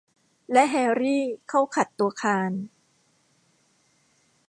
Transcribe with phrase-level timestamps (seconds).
[0.51, 2.51] และแฮรี่เข้าขัดตัวคาน